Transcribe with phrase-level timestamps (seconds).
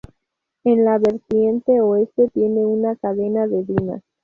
[0.63, 4.01] En la vertiente oeste tiene una cadena de dunas.